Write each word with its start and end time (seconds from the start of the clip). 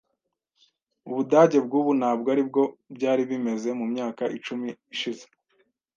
Ubudage 1.07 1.57
bwubu 1.65 1.91
ntabwo 1.99 2.27
aribwo 2.33 2.61
byari 2.95 3.21
bimeze 3.29 3.69
mumyaka 3.79 4.23
icumi 4.37 4.69
ishize. 4.93 5.25